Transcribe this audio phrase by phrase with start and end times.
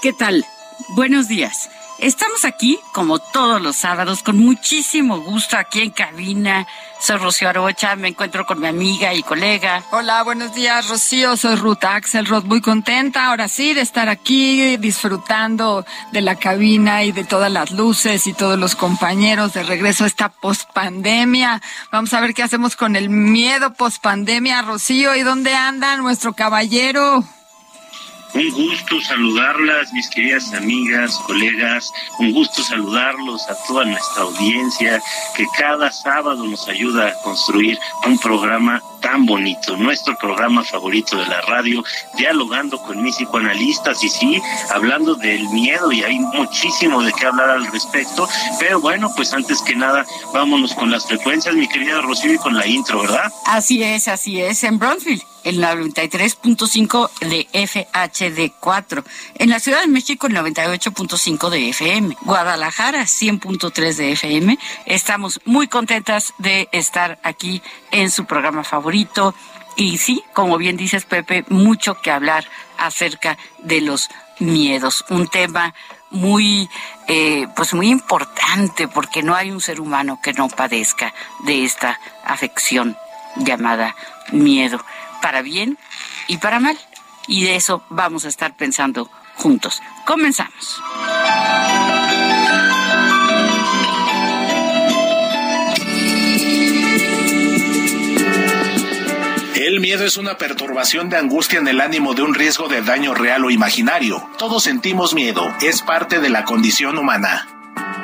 [0.00, 0.46] ¿Qué tal?
[0.90, 1.68] Buenos días.
[1.98, 6.68] Estamos aquí, como todos los sábados, con muchísimo gusto aquí en cabina.
[7.00, 9.82] Soy Rocío Arocha, me encuentro con mi amiga y colega.
[9.90, 11.36] Hola, buenos días, Rocío.
[11.36, 17.10] Soy Ruth Axelrod, muy contenta ahora sí de estar aquí disfrutando de la cabina y
[17.10, 21.60] de todas las luces y todos los compañeros de regreso a esta pospandemia.
[21.90, 25.16] Vamos a ver qué hacemos con el miedo pospandemia, Rocío.
[25.16, 27.24] ¿Y dónde anda nuestro caballero?
[28.34, 31.92] Un gusto saludarlas, mis queridas amigas, colegas.
[32.18, 35.02] Un gusto saludarlos a toda nuestra audiencia
[35.36, 41.26] que cada sábado nos ayuda a construir un programa tan bonito, nuestro programa favorito de
[41.26, 41.84] la radio,
[42.16, 44.40] dialogando con mis psicoanalistas y sí,
[44.70, 48.26] hablando del miedo y hay muchísimo de qué hablar al respecto.
[48.58, 52.54] Pero bueno, pues antes que nada, vámonos con las frecuencias, mi querida Rocío, y con
[52.54, 53.30] la intro, ¿verdad?
[53.46, 59.88] Así es, así es, en Bronzeville, en la 93.5 de FHD4, en la Ciudad de
[59.88, 64.58] México el 98.5 de FM, Guadalajara 100.3 de FM.
[64.86, 68.64] Estamos muy contentas de estar aquí en su programa
[69.76, 72.44] Y sí, como bien dices, Pepe, mucho que hablar
[72.78, 74.08] acerca de los
[74.38, 75.04] miedos.
[75.08, 75.74] Un tema
[76.10, 76.68] muy,
[77.08, 81.14] eh, pues muy importante, porque no hay un ser humano que no padezca
[81.44, 82.96] de esta afección
[83.36, 83.96] llamada
[84.30, 84.84] miedo,
[85.22, 85.78] para bien
[86.28, 86.78] y para mal.
[87.26, 89.80] Y de eso vamos a estar pensando juntos.
[90.04, 90.82] Comenzamos.
[99.72, 103.14] El miedo es una perturbación de angustia en el ánimo de un riesgo de daño
[103.14, 104.22] real o imaginario.
[104.36, 107.48] Todos sentimos miedo, es parte de la condición humana.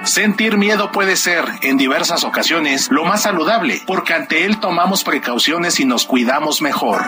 [0.02, 5.78] Sentir miedo puede ser, en diversas ocasiones, lo más saludable, porque ante él tomamos precauciones
[5.78, 7.04] y nos cuidamos mejor.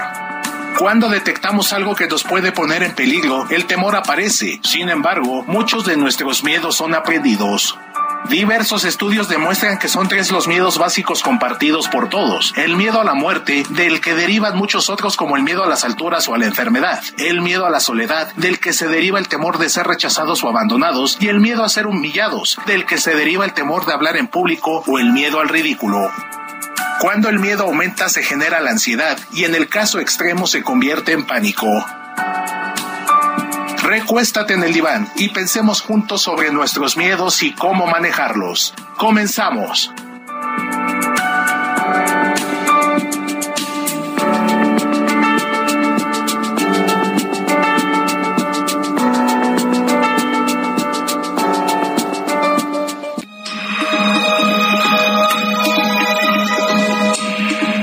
[0.79, 4.61] Cuando detectamos algo que nos puede poner en peligro, el temor aparece.
[4.63, 7.79] Sin embargo, muchos de nuestros miedos son aprendidos.
[8.29, 12.53] Diversos estudios demuestran que son tres los miedos básicos compartidos por todos.
[12.57, 15.85] El miedo a la muerte, del que derivan muchos otros como el miedo a las
[15.85, 17.03] alturas o a la enfermedad.
[17.19, 20.49] El miedo a la soledad, del que se deriva el temor de ser rechazados o
[20.49, 21.17] abandonados.
[21.19, 24.29] Y el miedo a ser humillados, del que se deriva el temor de hablar en
[24.29, 26.11] público o el miedo al ridículo.
[27.01, 31.13] Cuando el miedo aumenta se genera la ansiedad y en el caso extremo se convierte
[31.13, 31.67] en pánico.
[33.91, 38.73] Recuéstate en el diván y pensemos juntos sobre nuestros miedos y cómo manejarlos.
[38.97, 39.91] Comenzamos.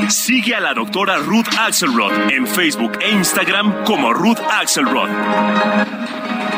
[0.10, 5.97] Sigue a la doctora Ruth Axelrod en Facebook e Instagram como Ruth Axelrod.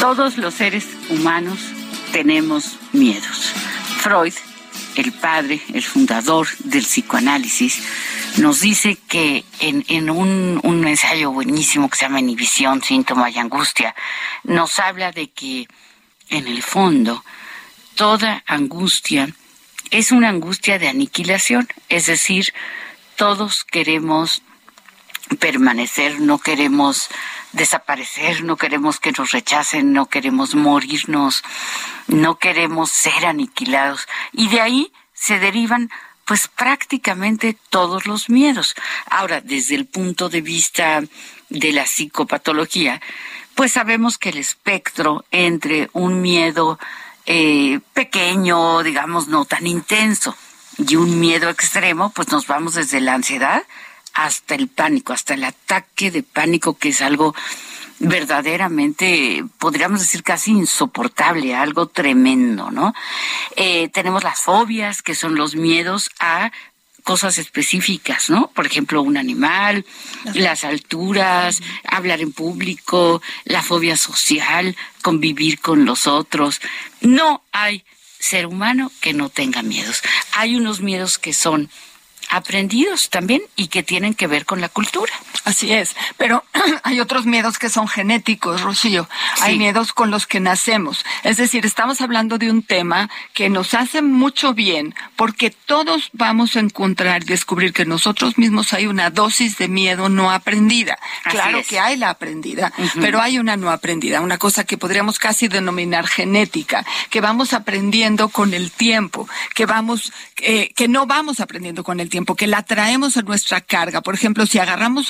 [0.00, 1.58] Todos los seres humanos
[2.12, 3.52] tenemos miedos.
[3.98, 4.32] Freud,
[4.96, 7.82] el padre, el fundador del psicoanálisis,
[8.38, 13.94] nos dice que en, un, un, ensayo buenísimo que se llama Inhibición, Síntoma y Angustia,
[14.44, 15.66] nos habla de que
[16.30, 17.24] en el fondo
[17.96, 19.28] toda angustia
[19.90, 22.54] es una angustia de aniquilación, es decir,
[23.16, 24.42] todos queremos
[25.36, 27.08] permanecer, no queremos
[27.52, 31.42] desaparecer, no queremos que nos rechacen, no queremos morirnos,
[32.06, 34.06] no queremos ser aniquilados.
[34.32, 35.90] Y de ahí se derivan
[36.24, 38.74] pues prácticamente todos los miedos.
[39.06, 41.02] Ahora, desde el punto de vista
[41.48, 43.00] de la psicopatología,
[43.54, 46.78] pues sabemos que el espectro entre un miedo
[47.24, 50.36] eh, pequeño, digamos, no tan intenso,
[50.78, 53.64] y un miedo extremo, pues nos vamos desde la ansiedad
[54.18, 57.36] hasta el pánico, hasta el ataque de pánico, que es algo
[58.00, 62.94] verdaderamente, podríamos decir casi insoportable, algo tremendo, ¿no?
[63.54, 66.50] Eh, tenemos las fobias, que son los miedos a
[67.04, 68.50] cosas específicas, ¿no?
[68.54, 69.86] Por ejemplo, un animal,
[70.34, 76.60] las alturas, hablar en público, la fobia social, convivir con los otros.
[77.00, 77.84] No hay
[78.18, 80.02] ser humano que no tenga miedos.
[80.32, 81.70] Hay unos miedos que son
[82.28, 85.12] aprendidos también y que tienen que ver con la cultura.
[85.44, 86.44] Así es, pero
[86.82, 89.08] hay otros miedos que son genéticos, Rocío.
[89.40, 91.04] Hay miedos con los que nacemos.
[91.24, 96.56] Es decir, estamos hablando de un tema que nos hace mucho bien porque todos vamos
[96.56, 100.98] a encontrar y descubrir que nosotros mismos hay una dosis de miedo no aprendida.
[101.24, 105.48] claro que hay la aprendida, pero hay una no aprendida, una cosa que podríamos casi
[105.48, 111.84] denominar genética, que vamos aprendiendo con el tiempo, que vamos, eh, que no vamos aprendiendo
[111.84, 114.00] con el tiempo que la traemos en nuestra carga.
[114.00, 115.08] Por ejemplo, si agarramos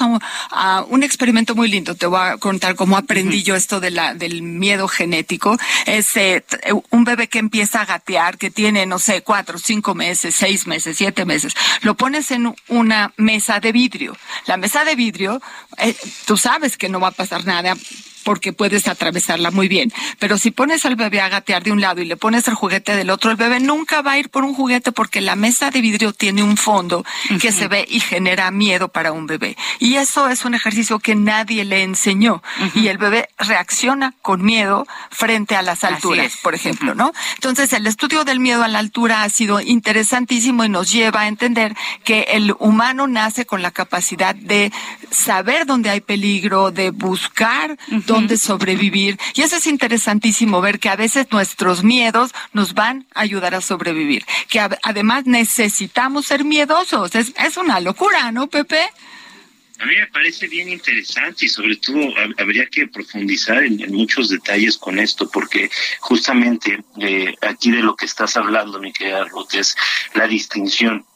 [0.50, 4.14] a un, experimento muy lindo, te voy a contar cómo aprendí yo esto de la,
[4.14, 5.56] del miedo genético,
[5.86, 6.44] es eh,
[6.90, 10.96] un bebé que empieza a gatear, que tiene, no sé, cuatro, cinco meses, seis meses,
[10.96, 14.16] siete meses, lo pones en una mesa de vidrio.
[14.46, 15.40] La mesa de vidrio,
[15.78, 15.96] eh,
[16.26, 17.74] tú sabes que no va a pasar nada
[18.28, 19.90] porque puedes atravesarla muy bien.
[20.18, 22.94] Pero si pones al bebé a gatear de un lado y le pones el juguete
[22.94, 25.80] del otro, el bebé nunca va a ir por un juguete porque la mesa de
[25.80, 27.06] vidrio tiene un fondo
[27.40, 29.56] que se ve y genera miedo para un bebé.
[29.78, 32.42] Y eso es un ejercicio que nadie le enseñó.
[32.74, 37.14] Y el bebé reacciona con miedo frente a las alturas, por ejemplo, ¿no?
[37.36, 41.28] Entonces, el estudio del miedo a la altura ha sido interesantísimo y nos lleva a
[41.28, 44.70] entender que el humano nace con la capacidad de
[45.10, 49.18] saber dónde hay peligro, de buscar dónde sobrevivir.
[49.34, 53.60] Y eso es interesantísimo ver que a veces nuestros miedos nos van a ayudar a
[53.60, 54.24] sobrevivir.
[54.48, 57.14] Que además necesitamos ser miedosos.
[57.14, 58.80] Es, es una locura, ¿no, Pepe?
[59.78, 62.00] A mí me parece bien interesante y sobre todo
[62.38, 68.06] habría que profundizar en, muchos detalles con esto, porque justamente eh, aquí de lo que
[68.06, 69.76] estás hablando, mi querida Ruth, es
[70.14, 71.06] la distinción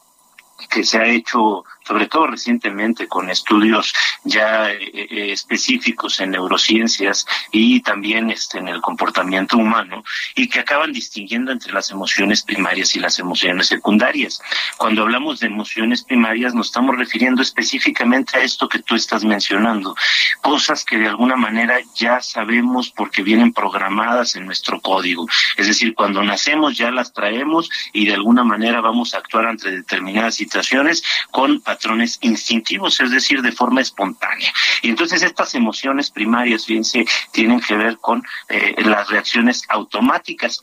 [0.70, 3.92] que se ha hecho sobre todo recientemente con estudios
[4.24, 10.60] ya eh, eh, específicos en neurociencias y también este, en el comportamiento humano y que
[10.60, 14.40] acaban distinguiendo entre las emociones primarias y las emociones secundarias.
[14.76, 19.94] Cuando hablamos de emociones primarias nos estamos refiriendo específicamente a esto que tú estás mencionando,
[20.40, 25.26] cosas que de alguna manera ya sabemos porque vienen programadas en nuestro código.
[25.56, 29.70] Es decir, cuando nacemos ya las traemos y de alguna manera vamos a actuar ante
[29.70, 34.52] determinadas situaciones con patrones instintivos, es decir, de forma espontánea.
[34.82, 40.60] Y entonces estas emociones primarias, fíjense, tienen que ver con eh, las reacciones automáticas.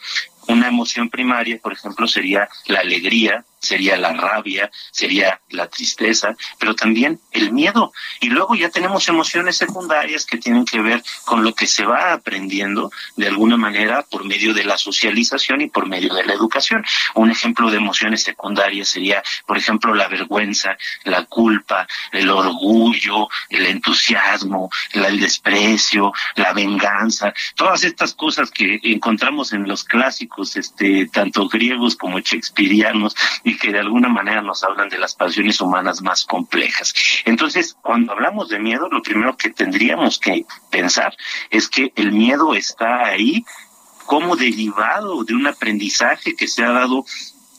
[0.48, 6.76] Una emoción primaria, por ejemplo, sería la alegría, sería la rabia, sería la tristeza, pero
[6.76, 7.92] también el miedo.
[8.22, 12.14] Y luego ya tenemos emociones secundarias que tienen que ver con lo que se va
[12.14, 16.86] aprendiendo de alguna manera por medio de la socialización y por medio de la educación.
[17.16, 23.66] Un ejemplo de emociones secundarias sería, por ejemplo, la vergüenza, la culpa, el orgullo, el
[23.66, 31.48] entusiasmo, el desprecio, la venganza, todas estas cosas que encontramos en los clásicos, este, tanto
[31.48, 33.16] griegos como shakespearianos,
[33.50, 36.94] y que de alguna manera nos hablan de las pasiones humanas más complejas.
[37.26, 41.16] Entonces, cuando hablamos de miedo, lo primero que tendríamos que pensar
[41.50, 43.44] es que el miedo está ahí
[44.06, 47.06] como derivado de un aprendizaje que se ha dado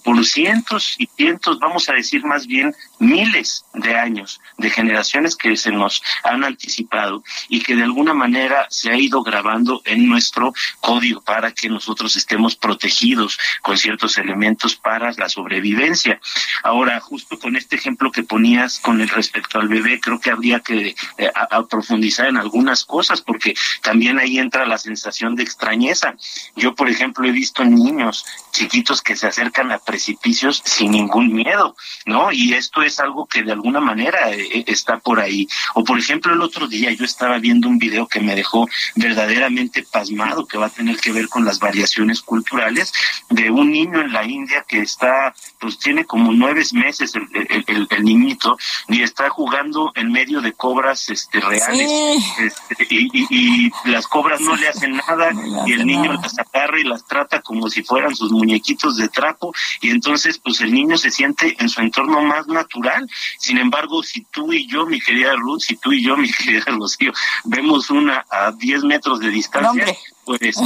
[0.02, 5.56] por cientos y cientos, vamos a decir más bien miles de años, de generaciones que
[5.56, 10.52] se nos han anticipado y que de alguna manera se ha ido grabando en nuestro
[10.80, 16.20] código para que nosotros estemos protegidos con ciertos elementos para la sobrevivencia.
[16.62, 20.60] Ahora, justo con este ejemplo que ponías con el respecto al bebé, creo que habría
[20.60, 21.30] que eh,
[21.68, 26.14] profundizar en algunas cosas porque también ahí entra la sensación de extrañeza.
[26.56, 31.74] Yo, por ejemplo, he visto niños chiquitos que se acercan a precipicios sin ningún miedo,
[32.06, 32.30] ¿no?
[32.30, 35.48] Y esto es algo que de alguna manera eh, eh, está por ahí.
[35.74, 39.82] O por ejemplo, el otro día yo estaba viendo un video que me dejó verdaderamente
[39.82, 42.92] pasmado, que va a tener que ver con las variaciones culturales,
[43.30, 48.04] de un niño en la India que está, pues tiene como nueve meses el, el,
[48.04, 48.56] niñito,
[48.88, 51.90] y está jugando en medio de cobras este, reales,
[52.38, 55.32] este, y, las cobras no le hacen nada,
[55.66, 59.52] y el niño las agarra y las trata como si fueran sus muñequitos de trapo,
[59.80, 63.08] y entonces pues el niño se siente en su entorno más natural.
[63.38, 66.64] Sin embargo, si tú y yo, mi querida Ruth, si tú y yo, mi querida
[66.66, 67.12] Rocío,
[67.44, 69.86] vemos una a 10 metros de distancia,
[70.24, 70.56] pues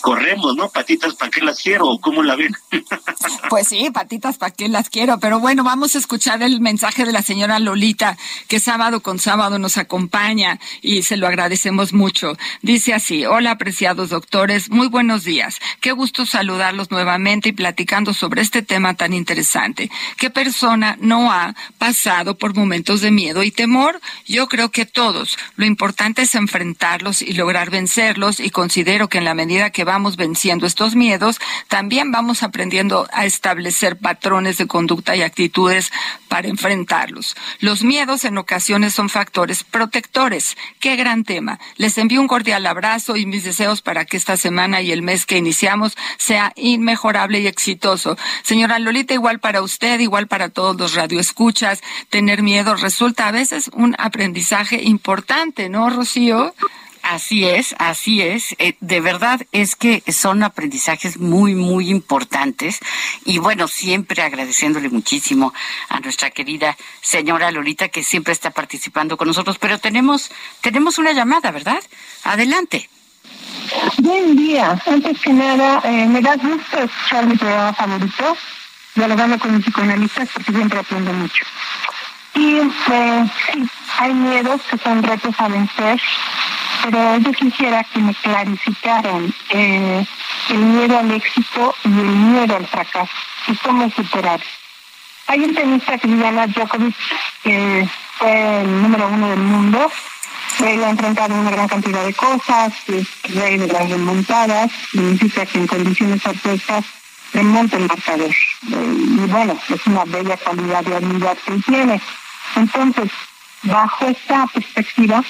[0.00, 0.68] corremos, ¿no?
[0.68, 1.98] Patitas, ¿para qué las quiero?
[2.00, 2.54] ¿Cómo la ven?
[3.50, 5.18] pues sí, patitas, ¿para qué las quiero?
[5.20, 8.16] Pero bueno, vamos a escuchar el mensaje de la señora Lolita,
[8.48, 12.36] que sábado con sábado nos acompaña y se lo agradecemos mucho.
[12.62, 15.58] Dice así, hola apreciados doctores, muy buenos días.
[15.80, 19.90] Qué gusto saludarlos nuevamente y platicando sobre este tema tan interesante.
[20.16, 24.00] ¿Qué persona no ha pasado por momentos de miedo y temor?
[24.26, 25.36] Yo creo que todos.
[25.56, 29.82] Lo importante es enfrentarlos y lograr vencerlos y conseguir considero que en la medida que
[29.82, 35.90] vamos venciendo estos miedos, también vamos aprendiendo a establecer patrones de conducta y actitudes
[36.28, 37.34] para enfrentarlos.
[37.58, 40.56] Los miedos en ocasiones son factores protectores.
[40.78, 41.58] Qué gran tema.
[41.78, 45.26] Les envío un cordial abrazo y mis deseos para que esta semana y el mes
[45.26, 48.16] que iniciamos sea inmejorable y exitoso.
[48.44, 53.68] Señora Lolita, igual para usted, igual para todos los radioescuchas, tener miedo resulta a veces
[53.74, 56.54] un aprendizaje importante, ¿no, Rocío?
[57.02, 58.54] Así es, así es.
[58.58, 62.78] Eh, de verdad es que son aprendizajes muy, muy importantes.
[63.24, 65.52] Y bueno, siempre agradeciéndole muchísimo
[65.88, 69.58] a nuestra querida señora Lolita que siempre está participando con nosotros.
[69.58, 70.30] Pero tenemos,
[70.60, 71.82] tenemos una llamada, ¿verdad?
[72.24, 72.88] Adelante.
[73.98, 74.80] Buen día.
[74.86, 78.36] Antes que nada, eh, me da gusto escuchar mi programa favorito,
[78.94, 81.44] dialogando con mis psicoanalistas, porque siempre aprendo mucho.
[82.34, 86.00] Y sí, hay miedos que son retos a vencer
[86.82, 90.06] pero yo quisiera que me clarificaran eh,
[90.48, 93.12] el miedo al éxito y el miedo al fracaso
[93.48, 94.40] y cómo superar.
[95.26, 96.96] Hay un tenista que se llama Djokovic,
[97.42, 99.90] que fue el número uno del mundo.
[100.66, 105.58] Él ha enfrentado una gran cantidad de cosas, es rey de las remontadas, significa que
[105.58, 106.84] en condiciones adversas
[107.32, 108.30] remonta el marcador.
[108.30, 108.34] Eh,
[108.72, 112.00] y bueno, es una bella calidad de habilidad que tiene.
[112.56, 113.10] Entonces,
[113.62, 115.22] bajo esta perspectiva,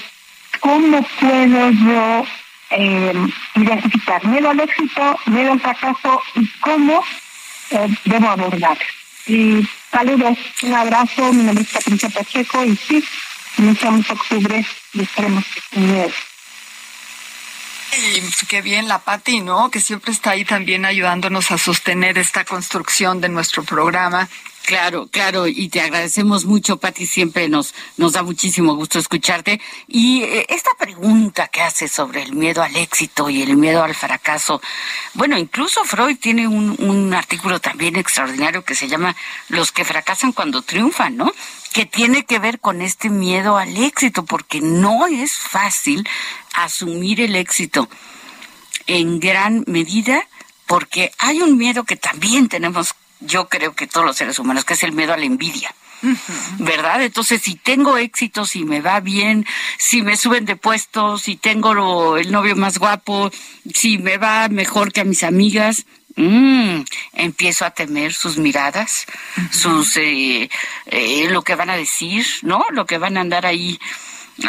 [0.60, 2.26] ¿cómo puedo yo
[2.70, 3.12] eh,
[3.56, 7.04] identificar miedo al éxito, miedo al fracaso y cómo
[7.70, 8.78] eh, debo abordar?
[9.26, 13.04] Y saludos, un abrazo, mi nombre es Patricia Pacheco y sí,
[13.58, 16.10] iniciamos octubre y esperemos que miedo.
[17.96, 19.70] Y qué bien la Pati, ¿no?
[19.70, 24.28] Que siempre está ahí también ayudándonos a sostener esta construcción de nuestro programa
[24.70, 29.60] Claro, claro, y te agradecemos mucho, Pati, siempre nos, nos da muchísimo gusto escucharte.
[29.88, 33.94] Y eh, esta pregunta que hace sobre el miedo al éxito y el miedo al
[33.94, 34.60] fracaso,
[35.14, 39.16] bueno, incluso Freud tiene un, un artículo también extraordinario que se llama
[39.48, 41.32] Los que fracasan cuando triunfan, ¿no?
[41.72, 46.08] Que tiene que ver con este miedo al éxito, porque no es fácil
[46.64, 47.88] asumir el éxito
[48.86, 50.26] en gran medida
[50.66, 54.74] porque hay un miedo que también tenemos yo creo que todos los seres humanos, que
[54.74, 55.74] es el miedo a la envidia.
[56.58, 57.02] ¿Verdad?
[57.02, 59.46] Entonces, si tengo éxito, si me va bien,
[59.78, 63.30] si me suben de puesto, si tengo el novio más guapo,
[63.74, 65.84] si me va mejor que a mis amigas,
[66.16, 66.80] mm,
[67.12, 69.04] empiezo a temer sus miradas,
[69.50, 70.48] sus eh,
[70.86, 72.64] eh, lo que van a decir, ¿no?
[72.70, 73.78] Lo que van a andar ahí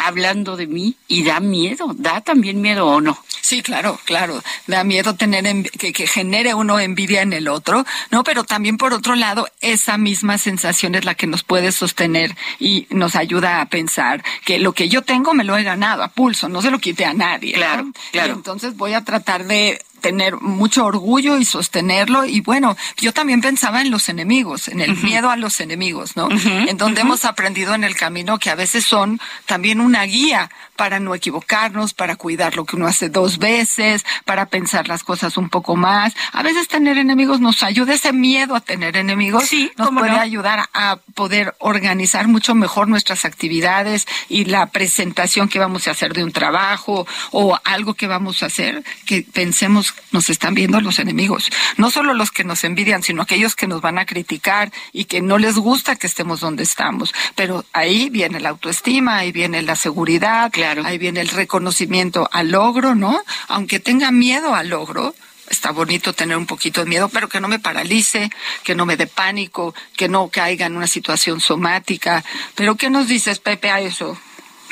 [0.00, 3.18] hablando de mí y da miedo, da también miedo o no.
[3.40, 4.42] Sí, claro, claro.
[4.66, 8.22] Da miedo tener que, que, genere uno envidia en el otro, ¿no?
[8.22, 12.86] Pero también por otro lado, esa misma sensación es la que nos puede sostener y
[12.90, 16.48] nos ayuda a pensar que lo que yo tengo me lo he ganado a pulso,
[16.48, 17.54] no se lo quite a nadie.
[17.54, 18.32] Claro, claro.
[18.34, 22.26] entonces voy a tratar de tener mucho orgullo y sostenerlo.
[22.26, 26.28] Y bueno, yo también pensaba en los enemigos, en el miedo a los enemigos, ¿no?
[26.30, 30.98] en donde hemos aprendido en el camino que a veces son también una guía para
[30.98, 35.48] no equivocarnos, para cuidar lo que uno hace dos veces, para pensar las cosas un
[35.48, 36.14] poco más.
[36.32, 40.68] A veces tener enemigos nos ayuda, ese miedo a tener enemigos sí, nos puede ayudar
[40.74, 46.24] a poder organizar mucho mejor nuestras actividades y la presentación que vamos a hacer de
[46.24, 51.50] un trabajo o algo que vamos a hacer, que pensemos nos están viendo los enemigos.
[51.76, 55.20] No solo los que nos envidian, sino aquellos que nos van a criticar y que
[55.20, 57.14] no les gusta que estemos donde estamos.
[57.34, 60.84] Pero ahí viene la autoestima, ahí viene la seguridad, claro.
[60.84, 63.22] ahí viene el reconocimiento al logro, ¿no?
[63.48, 65.14] Aunque tenga miedo al logro,
[65.48, 68.30] está bonito tener un poquito de miedo, pero que no me paralice,
[68.64, 72.24] que no me dé pánico, que no caiga en una situación somática.
[72.54, 74.18] Pero ¿qué nos dices, Pepe, a eso?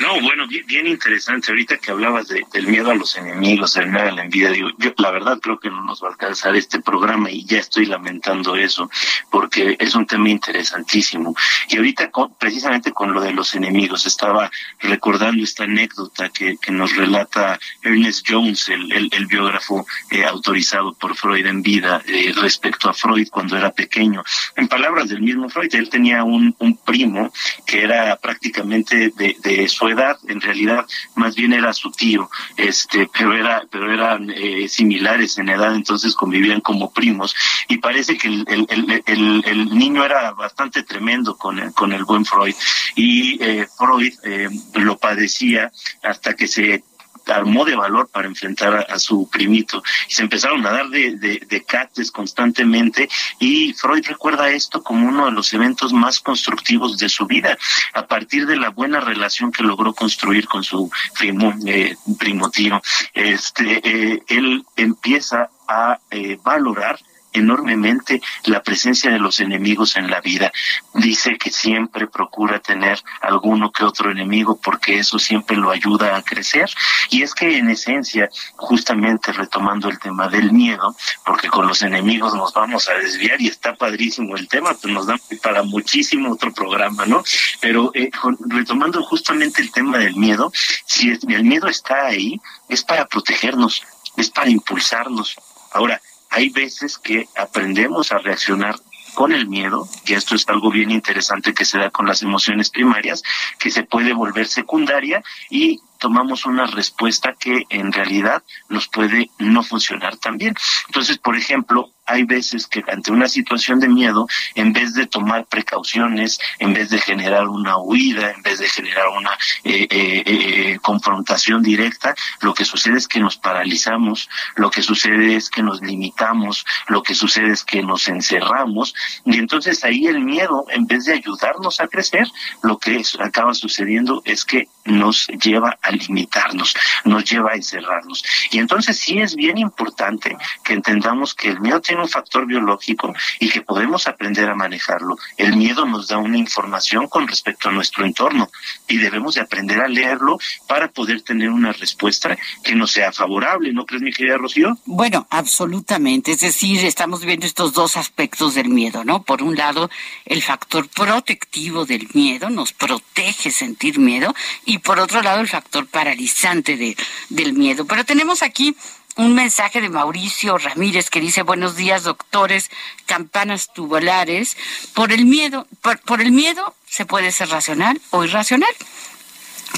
[0.01, 1.51] No, bueno, bien, interesante.
[1.51, 4.93] Ahorita que hablabas del miedo a los enemigos, del miedo a la envidia, digo, yo
[4.97, 8.55] la verdad creo que no nos va a alcanzar este programa y ya estoy lamentando
[8.55, 8.89] eso,
[9.29, 11.35] porque es un tema interesantísimo.
[11.69, 16.95] Y ahorita precisamente con lo de los enemigos, estaba recordando esta anécdota que, que nos
[16.95, 22.93] relata Ernest Jones, el, el, biógrafo eh, autorizado por Freud en vida, eh, respecto a
[22.93, 24.23] Freud cuando era pequeño.
[24.55, 27.31] En palabras del mismo Freud, él tenía un, un primo
[27.67, 33.09] que era prácticamente de, de su edad, en realidad más bien era su tío, este,
[33.13, 37.35] pero era, pero eran eh, similares en edad, entonces convivían como primos,
[37.67, 42.03] y parece que el, el, el, el niño era bastante tremendo con el, con el
[42.03, 42.55] buen Freud,
[42.95, 45.71] y eh, Freud eh, lo padecía
[46.03, 46.83] hasta que se
[47.27, 49.83] armó de valor para enfrentar a, su primito.
[50.07, 53.09] Y se empezaron a dar de, de, cates constantemente.
[53.39, 57.57] Y Freud recuerda esto como uno de los eventos más constructivos de su vida
[57.93, 62.81] a partir de la buena relación que logró construir con su primo eh, primo tío.
[63.13, 66.99] Este eh, él empieza a eh, valorar
[67.33, 70.51] enormemente la presencia de los enemigos en la vida.
[70.93, 76.21] Dice que siempre procura tener alguno que otro enemigo porque eso siempre lo ayuda a
[76.21, 76.69] crecer.
[77.09, 80.95] Y es que en esencia, justamente retomando el tema del miedo,
[81.25, 85.07] porque con los enemigos nos vamos a desviar y está padrísimo el tema, pues nos
[85.07, 87.23] da para muchísimo otro programa, ¿no?
[87.59, 88.11] Pero eh,
[88.47, 90.51] retomando justamente el tema del miedo,
[90.85, 93.83] si el miedo está ahí, es para protegernos,
[94.17, 95.35] es para impulsarnos.
[95.73, 98.75] Ahora, hay veces que aprendemos a reaccionar
[99.13, 102.69] con el miedo, y esto es algo bien interesante que se da con las emociones
[102.69, 103.21] primarias,
[103.59, 109.63] que se puede volver secundaria y tomamos una respuesta que en realidad nos puede no
[109.63, 110.55] funcionar tan bien.
[110.87, 115.45] Entonces, por ejemplo, hay veces que ante una situación de miedo, en vez de tomar
[115.45, 119.31] precauciones, en vez de generar una huida, en vez de generar una
[119.63, 125.35] eh, eh, eh, confrontación directa, lo que sucede es que nos paralizamos, lo que sucede
[125.35, 128.93] es que nos limitamos, lo que sucede es que nos encerramos
[129.25, 132.27] y entonces ahí el miedo, en vez de ayudarnos a crecer,
[132.63, 136.75] lo que acaba sucediendo es que nos lleva a limitarnos,
[137.05, 138.23] nos lleva a encerrarnos.
[138.51, 143.13] Y entonces sí es bien importante que entendamos que el miedo tiene un factor biológico
[143.39, 145.17] y que podemos aprender a manejarlo.
[145.37, 148.49] El miedo nos da una información con respecto a nuestro entorno
[148.87, 153.73] y debemos de aprender a leerlo para poder tener una respuesta que nos sea favorable,
[153.73, 154.77] ¿no crees, mi querida Rocío?
[154.85, 156.31] Bueno, absolutamente.
[156.31, 159.23] Es decir, estamos viendo estos dos aspectos del miedo, ¿no?
[159.23, 159.89] Por un lado,
[160.25, 164.33] el factor protectivo del miedo nos protege sentir miedo
[164.65, 166.95] y por otro lado, el factor paralizante de,
[167.29, 167.85] del miedo.
[167.85, 168.75] Pero tenemos aquí
[169.17, 172.71] un mensaje de Mauricio Ramírez que dice buenos días doctores,
[173.05, 174.57] campanas tubulares.
[174.93, 178.73] Por el miedo, por, el miedo se puede ser racional o irracional.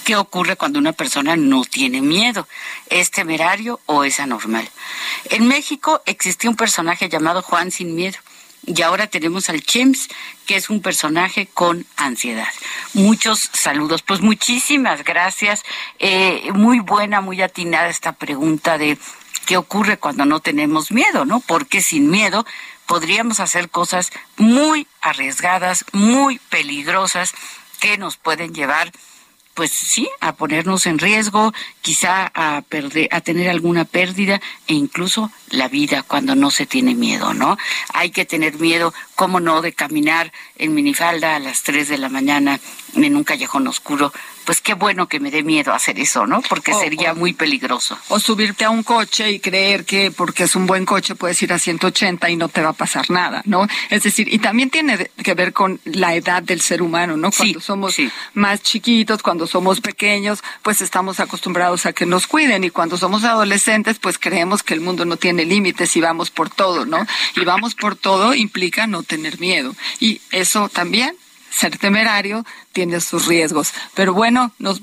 [0.06, 2.48] ¿Qué ocurre cuando una persona no tiene miedo?
[2.90, 4.70] ¿Es temerario o es anormal?
[5.26, 8.18] En México existía un personaje llamado Juan Sin Miedo
[8.66, 10.08] y ahora tenemos al Chems,
[10.46, 12.48] que es un personaje con ansiedad.
[12.94, 14.02] Muchos saludos.
[14.02, 15.64] Pues muchísimas gracias.
[16.00, 18.98] Eh, muy buena, muy atinada esta pregunta de
[19.46, 21.42] qué ocurre cuando no tenemos miedo, ¿no?
[21.42, 22.46] Porque sin miedo
[22.86, 27.34] podríamos hacer cosas muy arriesgadas, muy peligrosas
[27.80, 28.92] que nos pueden llevar
[29.54, 35.32] pues sí, a ponernos en riesgo, quizá a perder, a tener alguna pérdida e incluso
[35.50, 37.58] la vida cuando no se tiene miedo, ¿no?
[37.94, 42.10] Hay que tener miedo, cómo no, de caminar en minifalda a las 3 de la
[42.10, 42.60] mañana
[42.96, 44.12] en un callejón oscuro
[44.46, 46.42] pues qué bueno que me dé miedo hacer eso, ¿no?
[46.42, 47.98] Porque sería muy peligroso.
[48.10, 51.54] O subirte a un coche y creer que porque es un buen coche puedes ir
[51.54, 53.68] a 180 y no te va a pasar nada, ¿no?
[53.90, 57.32] Es decir, y también tiene que ver con la edad del ser humano, ¿no?
[57.32, 57.96] Cuando somos
[58.34, 63.24] más chiquitos, cuando somos pequeños, pues estamos acostumbrados a que nos cuiden y cuando somos
[63.24, 67.06] adolescentes, pues creemos que el mundo no tiene límites y vamos por todo, ¿no?
[67.36, 69.76] Y vamos por todo implica no tener miedo.
[70.00, 71.16] Y eso también
[71.56, 73.72] ser temerario tiene sus riesgos.
[73.94, 74.82] Pero bueno, nos,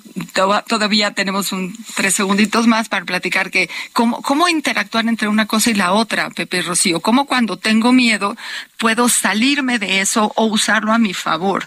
[0.68, 5.70] todavía tenemos un, tres segunditos más para platicar que cómo, cómo interactuar entre una cosa
[5.70, 7.00] y la otra, Pepe Rocío.
[7.00, 8.36] Cómo cuando tengo miedo
[8.78, 11.66] puedo salirme de eso o usarlo a mi favor.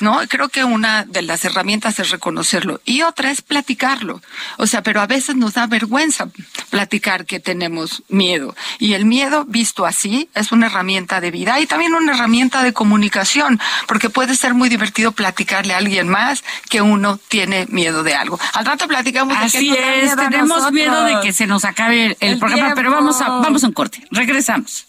[0.00, 0.20] ¿no?
[0.28, 4.20] Creo que una de las herramientas es reconocerlo y otra es platicarlo.
[4.58, 6.28] O sea, pero a veces nos da vergüenza
[6.70, 8.54] platicar que tenemos miedo.
[8.78, 12.72] Y el miedo visto así es una herramienta de vida y también una herramienta de
[12.72, 18.02] comunicación, porque puede ser muy divertido platicar platicarle a alguien más que uno tiene miedo
[18.02, 18.38] de algo.
[18.54, 22.72] Al rato platicamos de Así es, tenemos miedo de que se nos acabe el, programa,
[22.74, 24.06] pero vamos a, vamos a un corte.
[24.10, 24.86] Regresamos.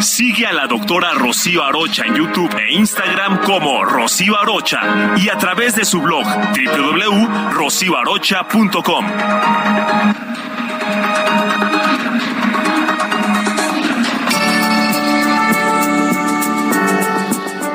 [0.00, 5.38] Sigue a la doctora Rocío Arocha en YouTube e Instagram como Rocío Arocha y a
[5.38, 9.06] través de su blog www.rocioarocha.com.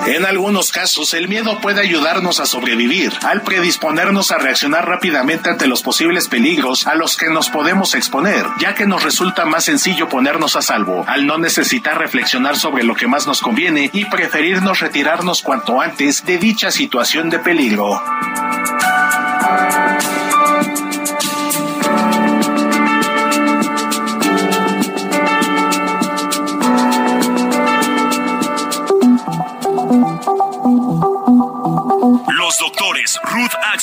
[0.08, 5.68] En algunos casos, el miedo puede ayudarnos a sobrevivir, al predisponernos a reaccionar rápidamente ante
[5.68, 10.08] los posibles peligros a los que nos podemos exponer, ya que nos resulta más sencillo
[10.08, 14.80] ponernos a salvo, al no necesitar reflexionar sobre lo que más nos conviene y preferirnos
[14.80, 18.00] retirarnos cuanto antes de dicha situación de peligro.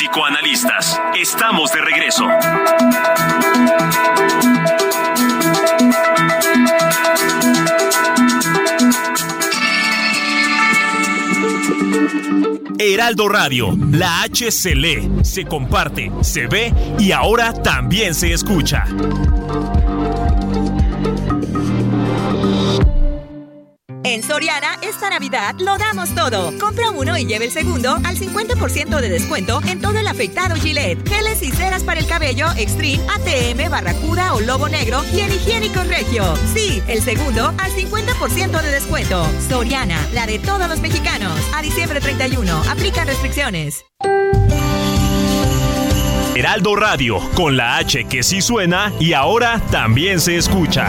[0.00, 0.98] Psicoanalistas.
[1.14, 2.24] Estamos de regreso.
[12.78, 18.86] Heraldo Radio, la H se lee, se comparte, se ve y ahora también se escucha.
[25.58, 26.50] Lo damos todo.
[26.58, 31.06] Compra uno y lleve el segundo al 50% de descuento en todo el afeitado Gillette,
[31.06, 35.82] geles y ceras para el cabello Extreme, ATM, Barracuda o Lobo Negro y en Higiénico
[35.84, 36.24] Regio.
[36.54, 39.26] Sí, el segundo al 50% de descuento.
[39.46, 41.38] Soriana, la de todos los mexicanos.
[41.54, 43.84] A diciembre 31, aplica restricciones.
[46.34, 50.88] Heraldo Radio, con la H que sí suena y ahora también se escucha.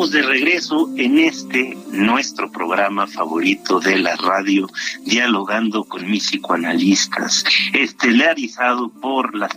[0.00, 4.66] Estamos de regreso en este nuestro programa favorito de la radio,
[5.04, 9.50] dialogando con mis psicoanalistas, estelarizado por las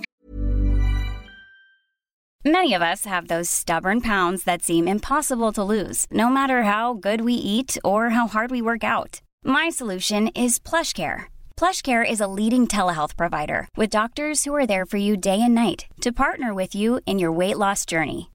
[2.43, 6.93] Many of us have those stubborn pounds that seem impossible to lose, no matter how
[6.93, 9.21] good we eat or how hard we work out.
[9.45, 11.27] My solution is PlushCare.
[11.57, 15.55] PlushCare is a leading telehealth provider with doctors who are there for you day and
[15.55, 18.32] night to partner with you in your weight loss journey.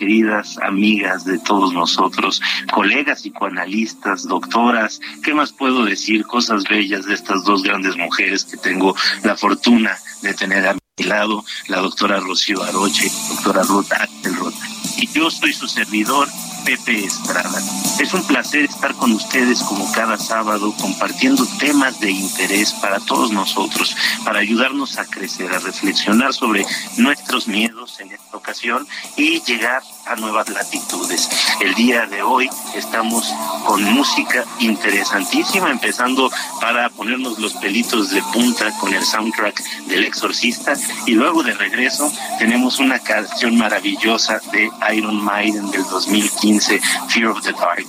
[0.00, 2.40] Queridas amigas de todos nosotros,
[2.72, 6.24] colegas psicoanalistas, doctoras, ¿qué más puedo decir?
[6.24, 11.04] Cosas bellas de estas dos grandes mujeres que tengo la fortuna de tener a mi
[11.04, 14.54] lado, la doctora Rocío Aroche y la doctora Ruth Axelrod.
[14.96, 16.28] Y yo soy su servidor,
[16.64, 17.60] Pepe Estrada.
[17.98, 23.30] Es un placer estar con ustedes como cada sábado compartiendo temas de interés para todos
[23.30, 26.64] nosotros, para ayudarnos a crecer, a reflexionar sobre
[26.96, 31.28] nuestros miedos en esta ocasión y llegar a nuevas latitudes.
[31.60, 33.32] El día de hoy estamos
[33.66, 40.74] con música interesantísima, empezando para ponernos los pelitos de punta con el soundtrack del exorcista
[41.06, 47.42] y luego de regreso tenemos una canción maravillosa de Iron Maiden del 2015, Fear of
[47.42, 47.86] the Dark.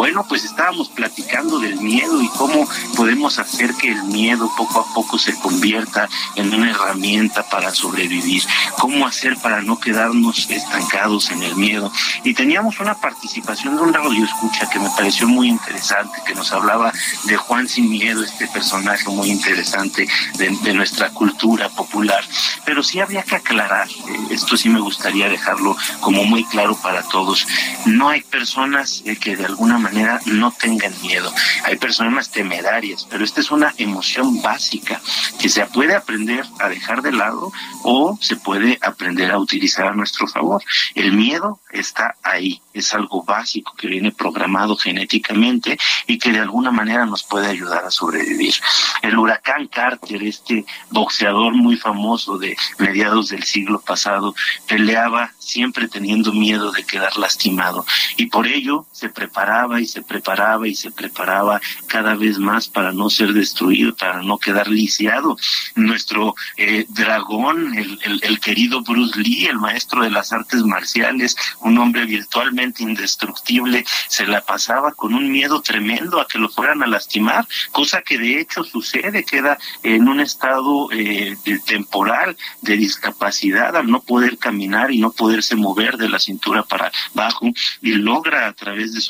[0.00, 4.94] Bueno, pues estábamos platicando del miedo y cómo podemos hacer que el miedo poco a
[4.94, 8.42] poco se convierta en una herramienta para sobrevivir,
[8.78, 11.92] cómo hacer para no quedarnos estancados en el miedo.
[12.24, 16.50] Y teníamos una participación de un radio escucha que me pareció muy interesante, que nos
[16.50, 20.08] hablaba de Juan Sin Miedo, este personaje muy interesante
[20.38, 22.24] de, nuestra cultura popular.
[22.64, 27.02] Pero sí había que aclarar, eh, esto sí me gustaría dejarlo como muy claro para
[27.02, 27.46] todos,
[27.84, 31.32] no hay personas eh, que de alguna manera no tengan miedo,
[31.64, 35.00] hay personas temerarias, pero esta es una emoción básica
[35.38, 39.94] que se puede aprender a dejar de lado o se puede aprender a utilizar a
[39.94, 40.62] nuestro favor.
[40.94, 46.70] El miedo está ahí, es algo básico que viene programado genéticamente y que de alguna
[46.70, 48.54] manera nos puede ayudar a sobrevivir.
[49.02, 54.34] El huracán Carter, este boxeador muy famoso de mediados del siglo pasado,
[54.66, 57.84] peleaba siempre teniendo miedo de quedar lastimado
[58.16, 62.92] y por ello se preparaba y se preparaba y se preparaba cada vez más para
[62.92, 65.36] no ser destruido, para no quedar lisiado.
[65.74, 71.78] Nuestro eh, dragón, el, el, querido Bruce Lee, el maestro de las artes marciales, un
[71.78, 76.86] hombre virtualmente indestructible, se la pasaba con un miedo tremendo a que lo fueran a
[76.86, 83.90] lastimar, cosa que de hecho sucede, queda en un estado eh, temporal de discapacidad al
[83.90, 87.46] no poder caminar y no poderse mover de la cintura para abajo
[87.82, 89.00] y logra a través de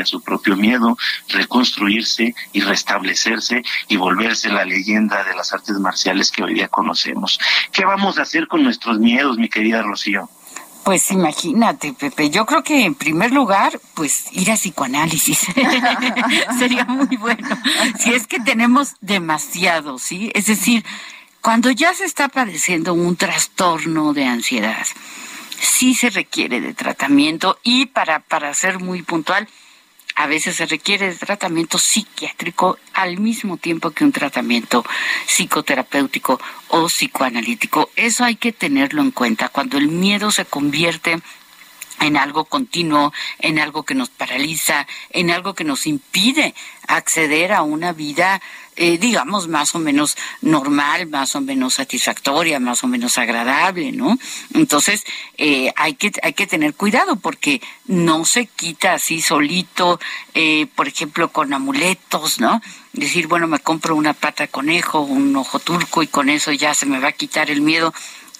[0.00, 0.96] a su propio miedo,
[1.28, 7.40] reconstruirse y restablecerse y volverse la leyenda de las artes marciales que hoy día conocemos.
[7.72, 10.28] ¿Qué vamos a hacer con nuestros miedos, mi querida Rocío?
[10.84, 15.38] Pues imagínate, Pepe, yo creo que en primer lugar, pues ir a psicoanálisis
[16.58, 17.48] sería muy bueno.
[17.98, 20.30] Si es que tenemos demasiado, ¿sí?
[20.34, 20.84] Es decir,
[21.40, 24.86] cuando ya se está padeciendo un trastorno de ansiedad,
[25.60, 29.48] sí se requiere de tratamiento y para, para ser muy puntual,
[30.20, 34.84] a veces se requiere de tratamiento psiquiátrico al mismo tiempo que un tratamiento
[35.26, 37.88] psicoterapéutico o psicoanalítico.
[37.96, 39.48] Eso hay que tenerlo en cuenta.
[39.48, 41.22] Cuando el miedo se convierte
[42.00, 46.54] en algo continuo, en algo que nos paraliza, en algo que nos impide
[46.86, 48.42] acceder a una vida,
[48.76, 54.18] eh, digamos, más o menos normal, más o menos satisfactoria, más o menos agradable, ¿no?
[54.54, 55.04] Entonces,
[55.36, 60.00] eh, hay, que, hay que tener cuidado porque no se quita así solito,
[60.34, 62.62] eh, por ejemplo, con amuletos, ¿no?
[62.92, 66.86] Decir, bueno, me compro una pata conejo, un ojo turco y con eso ya se
[66.86, 67.92] me va a quitar el miedo.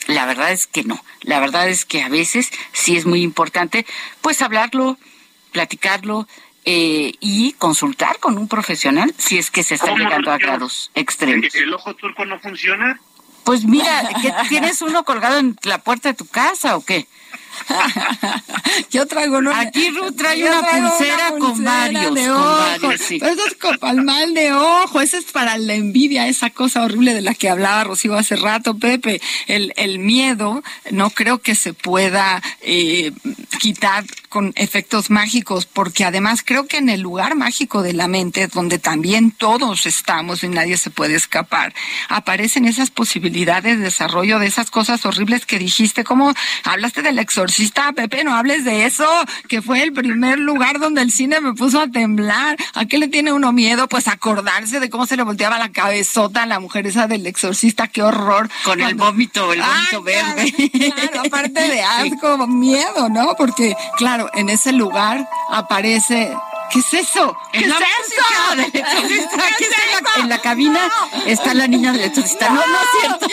[0.07, 1.05] La verdad es que no.
[1.23, 3.85] La verdad es que a veces sí es muy importante,
[4.23, 4.97] pues hablarlo,
[5.53, 6.27] platicarlo
[6.73, 11.53] eh, y consultar con un profesional si es que se está llegando a grados extremos.
[11.53, 13.01] ¿El ojo turco no funciona?
[13.43, 17.09] Pues mira, ¿qué, ¿tienes uno colgado en la puerta de tu casa o qué?
[18.91, 19.53] yo traigo uno.
[19.55, 22.15] Aquí Ruth trae una pulsera, con varios.
[22.15, 22.59] De con ojo.
[22.59, 23.19] varios, sí.
[23.19, 25.01] Pero eso es con el mal de ojo.
[25.01, 28.79] Ese es para la envidia, esa cosa horrible de la que hablaba Rocío hace rato,
[28.79, 29.21] Pepe.
[29.47, 33.13] El, el miedo no creo que se pueda eh,
[33.59, 38.47] quitar con efectos mágicos, porque además creo que en el lugar mágico de la mente,
[38.47, 41.75] donde también todos estamos y nadie se puede escapar,
[42.09, 46.33] aparecen esas posibilidades de desarrollo de esas cosas horribles que dijiste, como
[46.63, 49.07] hablaste del exorcista, Pepe, no hables de eso,
[49.48, 52.59] que fue el primer lugar donde el cine me puso a temblar.
[52.74, 53.88] ¿A qué le tiene uno miedo?
[53.88, 57.88] Pues acordarse de cómo se le volteaba la cabezota a la mujer esa del exorcista,
[57.88, 58.50] qué horror.
[58.62, 60.53] Con el vómito, el vómito verde.
[60.53, 63.35] Claro, claro, aparte de asco, miedo, ¿no?
[63.38, 66.37] Porque, claro, en ese lugar aparece
[66.71, 67.37] ¿Qué es eso?
[67.53, 67.85] ¿Qué es, la eso?
[70.21, 70.89] en la, cabina
[71.27, 72.49] está la niña del exorcista.
[72.51, 73.27] No, no es cierto.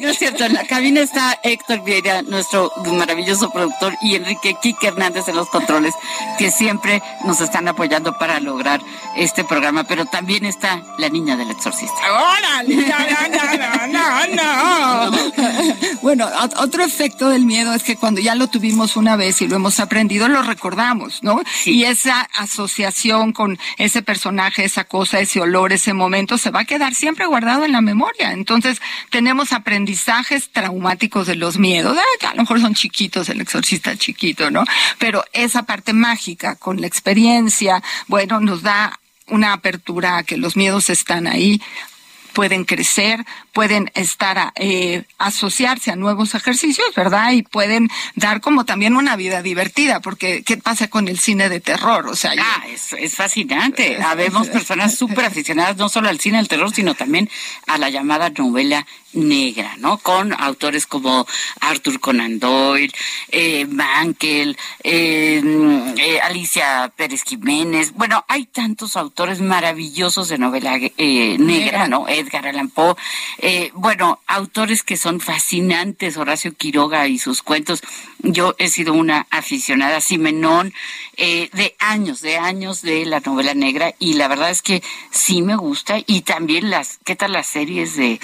[0.02, 0.44] no es cierto.
[0.44, 5.48] En la cabina está Héctor Vieira, nuestro maravilloso productor, y Enrique Quique Hernández en los
[5.48, 5.94] controles,
[6.38, 8.80] que siempre nos están apoyando para lograr
[9.16, 9.84] este programa.
[9.84, 12.00] Pero también está la niña del exorcista.
[12.08, 12.76] ¡Órale!
[12.76, 12.98] No,
[13.88, 15.43] no, no, no.
[16.04, 19.48] Bueno, ot- otro efecto del miedo es que cuando ya lo tuvimos una vez y
[19.48, 21.40] lo hemos aprendido, lo recordamos, ¿no?
[21.64, 26.64] Y esa asociación con ese personaje, esa cosa, ese olor, ese momento, se va a
[26.66, 28.32] quedar siempre guardado en la memoria.
[28.32, 31.96] Entonces, tenemos aprendizajes traumáticos de los miedos.
[32.28, 34.64] A lo mejor son chiquitos, el exorcista chiquito, ¿no?
[34.98, 40.54] Pero esa parte mágica con la experiencia, bueno, nos da una apertura a que los
[40.54, 41.62] miedos están ahí,
[42.34, 47.32] pueden crecer, pueden estar a, eh, asociarse a nuevos ejercicios, ¿verdad?
[47.32, 51.60] Y pueden dar como también una vida divertida, porque ¿qué pasa con el cine de
[51.60, 52.06] terror?
[52.08, 54.02] O sea, Ah, es, es fascinante.
[54.02, 57.30] Habemos personas súper aficionadas no solo al cine del terror, sino también
[57.66, 59.98] a la llamada novela negra, ¿no?
[59.98, 61.26] Con autores como
[61.60, 62.92] Arthur Conan Doyle,
[63.28, 65.42] eh, Mankel, eh,
[65.98, 67.92] eh, Alicia Pérez Jiménez.
[67.92, 72.08] Bueno, hay tantos autores maravillosos de novela eh, negra, ¿no?
[72.08, 72.94] Edgar Allan Poe.
[73.38, 77.82] Eh, bueno, autores que son fascinantes, Horacio Quiroga y sus cuentos.
[78.18, 80.72] Yo he sido una aficionada, Simenón,
[81.16, 85.42] eh, de años, de años de la novela negra y la verdad es que sí
[85.42, 88.20] me gusta y también las, ¿qué tal las series de,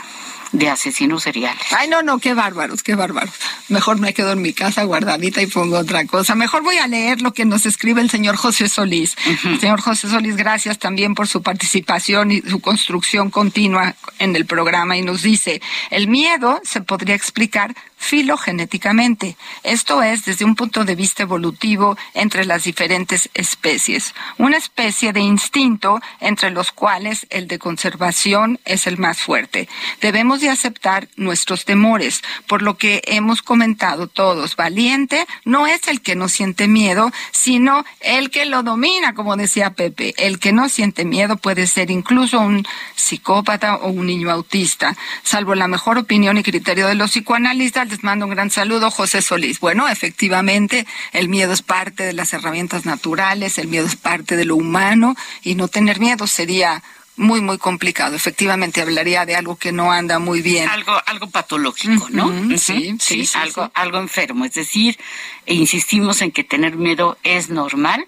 [0.53, 1.63] de asesinos seriales?
[1.77, 3.35] Ay, no, no, qué bárbaros, qué bárbaros.
[3.69, 6.35] Mejor me quedo en mi casa guardadita y pongo otra cosa.
[6.35, 9.17] Mejor voy a leer lo que nos escribe el señor José Solís.
[9.61, 14.97] Señor José Solís, gracias también por su participación y su construcción continua en el programa
[14.97, 15.61] y nos dice,
[15.91, 19.37] el miedo se podría explicar filogenéticamente.
[19.63, 24.15] Esto es desde un punto de vista evolutivo entre las diferentes especies.
[24.39, 29.69] Una especie de instinto entre los cuales el de conservación es el más fuerte.
[30.01, 34.57] Debemos de aceptar nuestros temores, por lo que hemos comentado todos.
[34.57, 39.71] Valiente no es el que no siente miedo, sino el que lo domina, como decía
[39.75, 40.15] Pepe.
[40.17, 44.97] El que no siente miedo puede ser incluso un psicópata o un niño autista.
[45.23, 49.21] Salvo la mejor opinión y criterio de los psicoanalistas, les mando un gran saludo, José
[49.21, 49.61] Solís.
[49.61, 54.45] Bueno, efectivamente, el miedo es parte de las herramientas naturales, el miedo es parte de
[54.45, 56.83] lo humano y no tener miedo sería
[57.17, 58.17] muy, muy complicado.
[58.17, 60.69] Efectivamente, hablaría de algo que no anda muy bien.
[60.69, 62.29] Algo, algo patológico, ¿no?
[62.57, 63.71] Sí, sí, sí, algo, sí.
[63.75, 64.45] algo enfermo.
[64.45, 64.99] Es decir,
[65.45, 68.07] e insistimos en que tener miedo es normal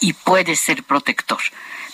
[0.00, 1.40] y puede ser protector.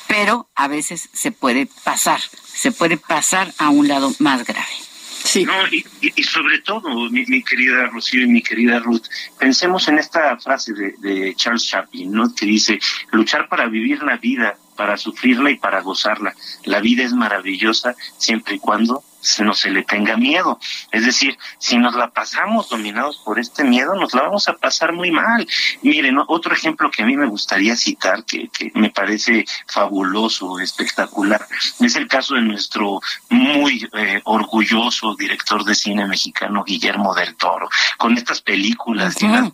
[0.07, 4.92] Pero a veces se puede pasar, se puede pasar a un lado más grave.
[5.25, 5.45] Sí.
[5.45, 9.05] No, y, y- sobre todo, mi, mi querida Rocío y mi querida Ruth,
[9.39, 12.13] pensemos en esta frase de, de Charles Chaplin.
[12.37, 12.79] Que dice,
[13.13, 16.35] luchar para vivir la vida, para sufrirla y para gozarla.
[16.65, 19.03] La vida es maravillosa siempre y cuando
[19.41, 20.59] no se le tenga miedo.
[20.91, 24.93] Es decir, si nos la pasamos dominados por este miedo, nos la vamos a pasar
[24.93, 25.47] muy mal.
[25.83, 31.47] Miren, otro ejemplo que a mí me gustaría citar, que, que me parece fabuloso, espectacular,
[31.81, 37.69] es el caso de nuestro muy eh, orgulloso director de cine mexicano, Guillermo del Toro,
[37.99, 39.53] con estas películas llenas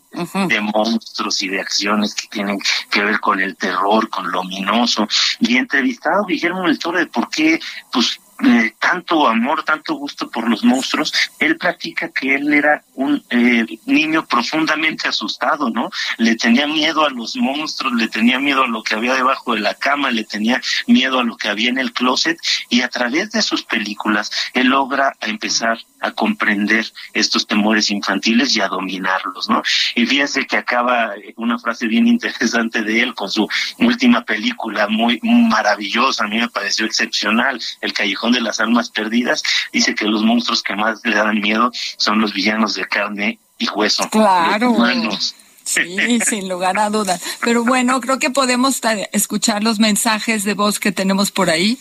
[0.49, 2.59] de monstruos y de acciones que tienen
[2.91, 5.07] que ver con el terror, con lo ominoso.
[5.41, 7.61] Y entrevistado Guillermo del Toro de por qué,
[7.93, 13.23] pues, eh, tanto amor, tanto gusto por los monstruos, él platica que él era un
[13.31, 15.91] eh, niño profundamente asustado, ¿no?
[16.19, 19.61] Le tenía miedo a los monstruos, le tenía miedo a lo que había debajo de
[19.61, 23.33] la cama, le tenía miedo a lo que había en el closet y a través
[23.33, 29.63] de sus películas él logra empezar a comprender estos temores infantiles y a dominarlos, ¿no?
[29.95, 35.21] Y fíjense que acaba una frase bien interesante de él con su última película muy
[35.23, 40.23] maravillosa, a mí me pareció excepcional, El Callejón de las Almas Perdidas, dice que los
[40.23, 44.09] monstruos que más le dan miedo son los villanos de carne y hueso.
[44.11, 44.69] Claro.
[44.69, 45.35] los humanos.
[45.65, 47.21] Sí, sin lugar a dudas.
[47.43, 48.81] Pero bueno, creo que podemos
[49.13, 51.79] escuchar los mensajes de voz que tenemos por ahí.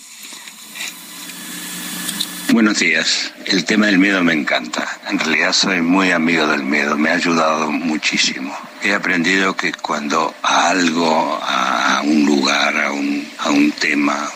[2.58, 3.32] Buenos días.
[3.46, 4.84] El tema del miedo me encanta.
[5.08, 6.98] En realidad soy muy amigo del miedo.
[6.98, 8.52] Me ha ayudado muchísimo.
[8.82, 14.28] He aprendido que cuando a algo, a un lugar, a un, a un tema,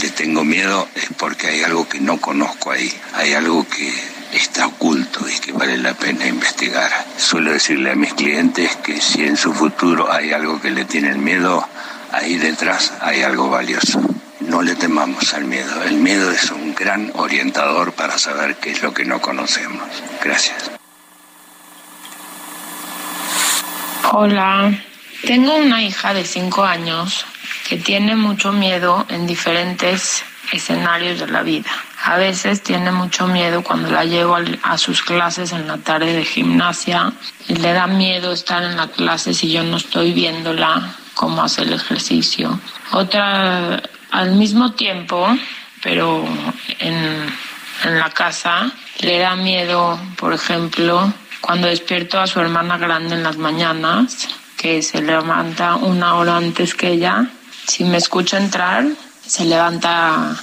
[0.00, 2.90] le tengo miedo es porque hay algo que no conozco ahí.
[3.12, 3.92] Hay algo que
[4.32, 6.90] está oculto y que vale la pena investigar.
[7.18, 11.22] Suelo decirle a mis clientes que si en su futuro hay algo que le tienen
[11.22, 11.68] miedo,
[12.10, 14.00] ahí detrás hay algo valioso.
[14.46, 15.82] No le temamos al miedo.
[15.82, 19.88] El miedo es un gran orientador para saber qué es lo que no conocemos.
[20.22, 20.70] Gracias.
[24.12, 24.72] Hola,
[25.26, 27.26] Tengo una hija de cinco años
[27.68, 31.70] que tiene mucho miedo en diferentes escenarios de la vida.
[32.04, 36.24] A veces tiene mucho miedo cuando la llevo a sus clases en la tarde de
[36.24, 37.12] gimnasia
[37.48, 41.72] le da miedo estar en la clase si yo no estoy viéndola cómo hace el
[41.72, 42.60] ejercicio.
[42.92, 45.26] Otra, al mismo tiempo,
[45.82, 46.24] pero
[46.78, 47.26] en,
[47.84, 53.22] en la casa, le da miedo, por ejemplo, cuando despierto a su hermana grande en
[53.22, 57.28] las mañanas, que se levanta una hora antes que ella,
[57.66, 58.86] si me escucha entrar,
[59.26, 60.36] se levanta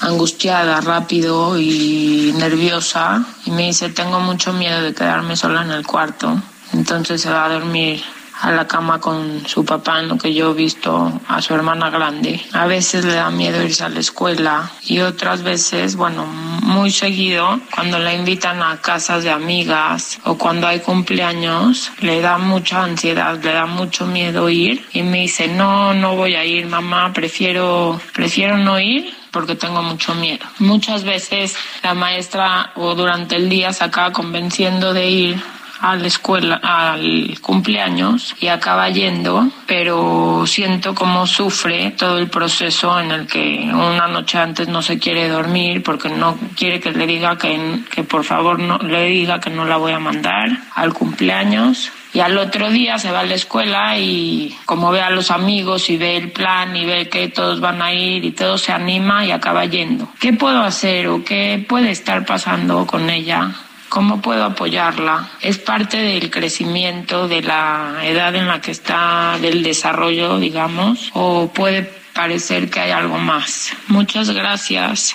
[0.00, 5.86] angustiada, rápido y nerviosa y me dice, tengo mucho miedo de quedarme sola en el
[5.86, 6.40] cuarto.
[6.72, 8.02] Entonces se va a dormir
[8.44, 11.88] a la cama con su papá en lo que yo he visto a su hermana
[11.88, 12.38] grande.
[12.52, 17.58] A veces le da miedo irse a la escuela y otras veces, bueno, muy seguido,
[17.74, 23.42] cuando la invitan a casas de amigas o cuando hay cumpleaños, le da mucha ansiedad,
[23.42, 27.98] le da mucho miedo ir y me dice, no, no voy a ir, mamá, prefiero,
[28.12, 30.44] prefiero no ir porque tengo mucho miedo.
[30.58, 35.42] Muchas veces la maestra o durante el día se acaba convenciendo de ir
[35.84, 42.98] a la escuela, al cumpleaños y acaba yendo, pero siento cómo sufre todo el proceso
[42.98, 47.06] en el que una noche antes no se quiere dormir porque no quiere que le
[47.06, 50.94] diga que, que por favor no le diga que no la voy a mandar al
[50.94, 55.30] cumpleaños y al otro día se va a la escuela y como ve a los
[55.30, 58.72] amigos y ve el plan y ve que todos van a ir y todo se
[58.72, 60.08] anima y acaba yendo.
[60.18, 63.50] ¿Qué puedo hacer o qué puede estar pasando con ella?
[63.94, 65.30] ¿Cómo puedo apoyarla?
[65.40, 71.46] Es parte del crecimiento, de la edad en la que está, del desarrollo, digamos, o
[71.46, 73.70] puede parecer que hay algo más.
[73.86, 75.14] Muchas gracias.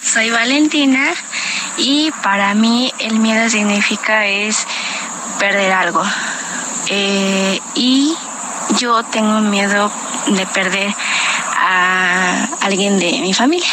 [0.00, 1.10] Soy Valentina
[1.78, 4.66] y para mí el miedo significa es
[5.38, 6.02] perder algo.
[6.88, 8.16] Eh, y
[8.80, 9.92] yo tengo miedo
[10.26, 10.92] de perder
[11.56, 13.70] a alguien de mi familia.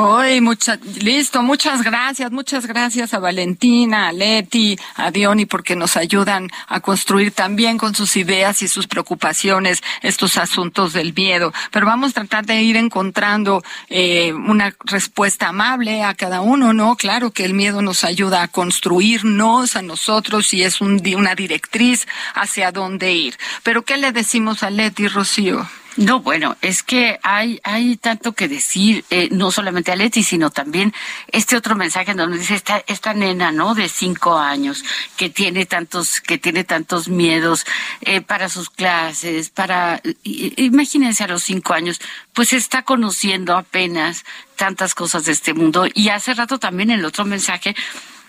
[0.00, 5.96] Hoy, mucha, listo, muchas gracias, muchas gracias a Valentina, a Leti, a Diony, porque nos
[5.96, 11.52] ayudan a construir también con sus ideas y sus preocupaciones estos asuntos del miedo.
[11.72, 16.94] Pero vamos a tratar de ir encontrando eh, una respuesta amable a cada uno, ¿no?
[16.94, 22.06] Claro que el miedo nos ayuda a construirnos a nosotros y es un, una directriz
[22.36, 23.36] hacia dónde ir.
[23.64, 25.66] Pero ¿qué le decimos a Leti, Rocío?
[25.98, 30.48] No, bueno, es que hay, hay tanto que decir, eh, no solamente a Leti, sino
[30.48, 30.94] también
[31.26, 33.74] este otro mensaje donde dice esta, esta nena, ¿no?
[33.74, 34.84] De cinco años,
[35.16, 37.66] que tiene tantos, que tiene tantos miedos
[38.00, 42.00] eh, para sus clases, para, imagínense a los cinco años,
[42.32, 44.24] pues está conociendo apenas
[44.54, 45.88] tantas cosas de este mundo.
[45.92, 47.74] Y hace rato también el otro mensaje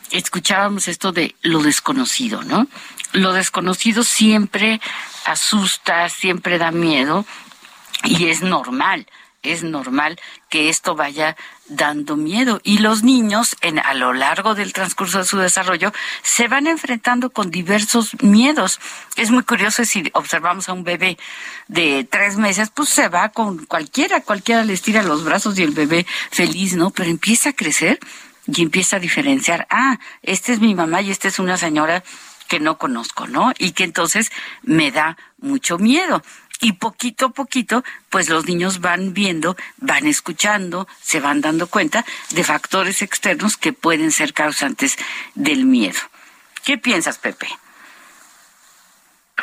[0.10, 2.68] escuchábamos esto de lo desconocido, ¿no?
[3.12, 4.82] Lo desconocido siempre
[5.26, 7.28] asusta, siempre da miedo
[8.04, 9.08] y es normal,
[9.42, 10.20] es normal
[10.50, 11.38] que esto vaya
[11.68, 12.60] dando miedo.
[12.64, 17.30] Y los niños, en, a lo largo del transcurso de su desarrollo, se van enfrentando
[17.30, 18.80] con diversos miedos.
[19.16, 21.18] Es muy curioso si observamos a un bebé
[21.68, 25.72] de tres meses, pues se va con cualquiera, cualquiera le estira los brazos y el
[25.72, 26.90] bebé feliz, ¿no?
[26.90, 28.00] Pero empieza a crecer
[28.46, 32.04] y empieza a diferenciar, ah, esta es mi mamá y esta es una señora
[32.48, 33.54] que no conozco, ¿no?
[33.58, 34.32] Y que entonces
[34.64, 36.24] me da mucho miedo
[36.62, 42.06] y poquito a poquito, pues los niños van viendo, van escuchando, se van dando cuenta
[42.32, 44.98] de factores externos que pueden ser causantes
[45.36, 46.00] del miedo.
[46.64, 47.48] ¿Qué piensas, Pepe?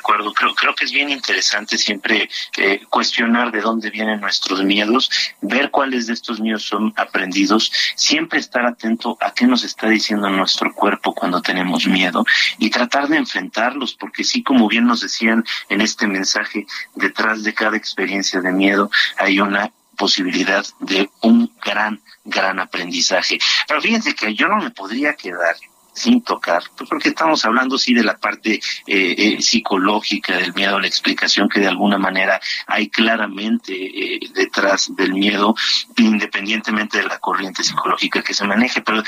[0.06, 5.70] Creo, creo que es bien interesante siempre eh, cuestionar de dónde vienen nuestros miedos, ver
[5.70, 10.72] cuáles de estos miedos son aprendidos, siempre estar atento a qué nos está diciendo nuestro
[10.72, 12.24] cuerpo cuando tenemos miedo
[12.58, 17.54] y tratar de enfrentarlos, porque sí, como bien nos decían en este mensaje, detrás de
[17.54, 23.38] cada experiencia de miedo hay una posibilidad de un gran, gran aprendizaje.
[23.66, 25.56] Pero fíjense que yo no me podría quedar
[25.96, 30.78] sin tocar, pues porque estamos hablando sí de la parte eh, eh, psicológica del miedo,
[30.78, 35.54] la explicación que de alguna manera hay claramente eh, detrás del miedo,
[35.96, 39.02] independientemente de la corriente psicológica que se maneje, pero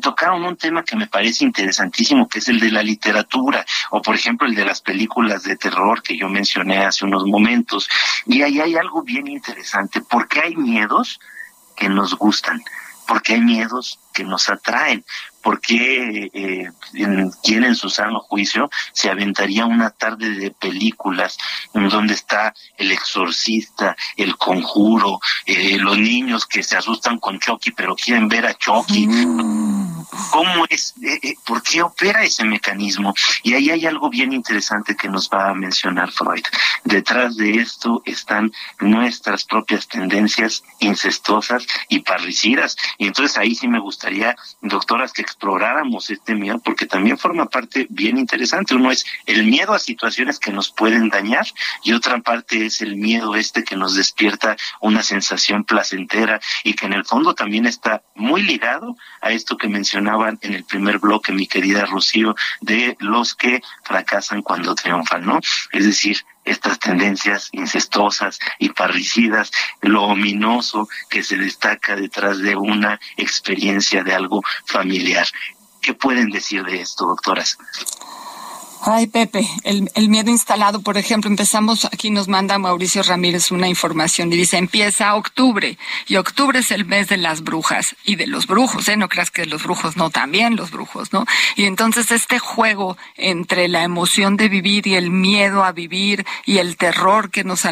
[0.00, 4.14] tocaron un tema que me parece interesantísimo, que es el de la literatura, o por
[4.14, 7.88] ejemplo el de las películas de terror que yo mencioné hace unos momentos,
[8.26, 11.20] y ahí hay algo bien interesante, porque hay miedos
[11.76, 12.62] que nos gustan,
[13.06, 15.04] porque hay miedos que nos atraen,
[15.42, 16.70] ¿por qué eh,
[17.42, 21.36] quien en su sano juicio se aventaría una tarde de películas
[21.74, 27.72] en donde está el exorcista, el conjuro, eh, los niños que se asustan con Chucky
[27.72, 29.06] pero quieren ver a Chucky?
[29.06, 29.82] Mm.
[30.30, 30.94] ¿Cómo es?
[31.02, 33.14] Eh, eh, ¿Por qué opera ese mecanismo?
[33.42, 36.42] Y ahí hay algo bien interesante que nos va a mencionar Freud.
[36.84, 42.76] Detrás de esto están nuestras propias tendencias incestuosas y parricidas.
[42.98, 47.86] Y entonces ahí sí me gustaría, doctoras, que exploráramos este miedo, porque también forma parte
[47.88, 48.74] bien interesante.
[48.74, 51.46] Uno es el miedo a situaciones que nos pueden dañar
[51.84, 56.86] y otra parte es el miedo este que nos despierta una sensación placentera y que
[56.86, 61.30] en el fondo también está muy ligado a esto que mencionaban en el primer bloque,
[61.30, 65.38] mi querida Rocío, de los que fracasan cuando triunfan, ¿no?
[65.70, 72.98] Es decir, estas tendencias incestosas y parricidas, lo ominoso que se destaca detrás de una
[73.16, 75.26] experiencia de algo familiar.
[75.80, 77.58] ¿Qué pueden decir de esto, doctoras?
[78.84, 84.32] Ay, Pepe, el, miedo instalado, por ejemplo, empezamos, aquí nos manda Mauricio Ramírez una información
[84.32, 85.78] y dice, empieza octubre,
[86.08, 88.96] y octubre es el mes de las brujas y de los brujos, ¿eh?
[88.96, 91.26] No creas que los brujos no, también los brujos, ¿no?
[91.54, 96.58] Y entonces este juego entre la emoción de vivir y el miedo a vivir y
[96.58, 97.62] el terror que nos,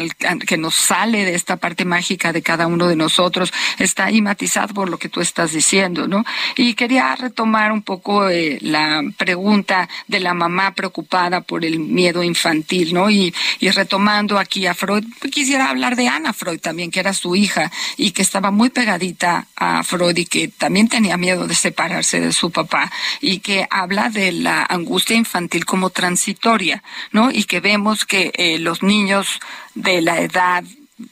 [0.47, 4.73] que nos sale de esta parte mágica de cada uno de nosotros, está ahí matizado
[4.73, 6.23] por lo que tú estás diciendo, ¿no?
[6.55, 11.00] Y quería retomar un poco eh, la pregunta de la mamá preocupada
[11.41, 13.09] por el miedo infantil, ¿no?
[13.09, 17.35] Y, y retomando aquí a Freud, quisiera hablar de Ana Freud también, que era su
[17.35, 22.19] hija y que estaba muy pegadita a Freud y que también tenía miedo de separarse
[22.19, 27.31] de su papá y que habla de la angustia infantil como transitoria, ¿no?
[27.31, 29.39] Y que vemos que eh, los niños
[29.75, 30.63] de la edad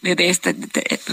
[0.02, 0.56] de este,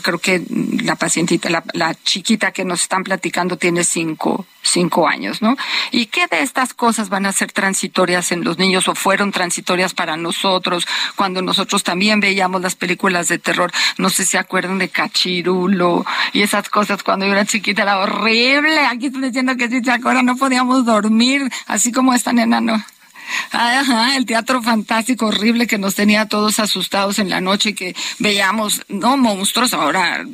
[0.02, 0.42] creo que
[0.82, 5.56] la pacientita, la, la, chiquita que nos están platicando tiene cinco, cinco años, ¿no?
[5.90, 9.94] ¿Y qué de estas cosas van a ser transitorias en los niños o fueron transitorias
[9.94, 13.72] para nosotros cuando nosotros también veíamos las películas de terror?
[13.98, 17.98] No sé si se acuerdan de Cachirulo y esas cosas cuando yo era chiquita, era
[17.98, 18.80] horrible.
[18.86, 22.82] Aquí estoy diciendo que si se acuerdan no podíamos dormir, así como esta nena, ¿no?
[23.50, 28.82] Ajá, el teatro fantástico horrible que nos tenía todos asustados en la noche, que veíamos,
[28.88, 30.26] no monstruos, ahora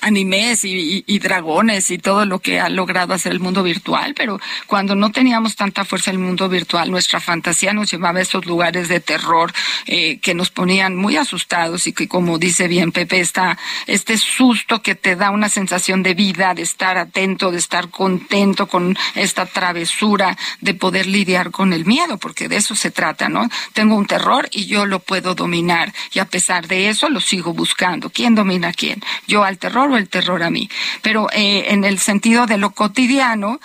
[0.00, 4.38] animes y, y, dragones y todo lo que ha logrado hacer el mundo virtual, pero
[4.66, 8.88] cuando no teníamos tanta fuerza el mundo virtual, nuestra fantasía nos llevaba a esos lugares
[8.88, 9.52] de terror
[9.86, 14.82] eh, que nos ponían muy asustados y que, como dice bien Pepe, está este susto
[14.82, 19.46] que te da una sensación de vida, de estar atento, de estar contento con esta
[19.46, 23.48] travesura, de poder lidiar con el miedo, porque de eso se trata, ¿no?
[23.72, 27.52] Tengo un terror y yo lo puedo dominar y a pesar de eso lo sigo
[27.52, 28.10] buscando.
[28.10, 29.02] ¿Quién domina a quién?
[29.26, 30.68] ¿Yo al terror o el terror a mí?
[31.02, 33.60] Pero eh, en el sentido de lo cotidiano,